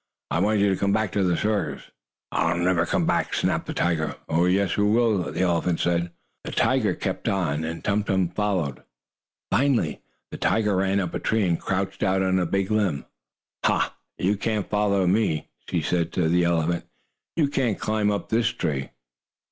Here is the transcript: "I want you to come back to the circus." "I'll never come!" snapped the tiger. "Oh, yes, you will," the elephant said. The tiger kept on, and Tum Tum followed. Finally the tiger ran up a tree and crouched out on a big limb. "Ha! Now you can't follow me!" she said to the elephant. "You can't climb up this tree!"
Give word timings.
"I 0.31 0.39
want 0.39 0.57
you 0.59 0.67
to 0.69 0.79
come 0.79 0.91
back 0.93 1.11
to 1.11 1.23
the 1.23 1.37
circus." 1.37 1.91
"I'll 2.31 2.57
never 2.57 2.87
come!" 2.87 3.07
snapped 3.33 3.67
the 3.67 3.73
tiger. 3.75 4.15
"Oh, 4.27 4.45
yes, 4.45 4.75
you 4.75 4.87
will," 4.87 5.31
the 5.31 5.41
elephant 5.41 5.79
said. 5.79 6.09
The 6.43 6.51
tiger 6.51 6.95
kept 6.95 7.29
on, 7.29 7.63
and 7.63 7.83
Tum 7.83 8.03
Tum 8.03 8.29
followed. 8.29 8.81
Finally 9.51 10.01
the 10.31 10.37
tiger 10.37 10.77
ran 10.77 10.99
up 10.99 11.13
a 11.13 11.19
tree 11.19 11.45
and 11.47 11.59
crouched 11.61 12.01
out 12.01 12.23
on 12.23 12.39
a 12.39 12.47
big 12.47 12.71
limb. 12.71 13.05
"Ha! 13.65 13.95
Now 14.17 14.25
you 14.25 14.37
can't 14.37 14.67
follow 14.71 15.05
me!" 15.05 15.49
she 15.69 15.83
said 15.83 16.11
to 16.13 16.27
the 16.27 16.45
elephant. 16.45 16.85
"You 17.35 17.47
can't 17.47 17.77
climb 17.79 18.09
up 18.09 18.29
this 18.29 18.47
tree!" 18.47 18.89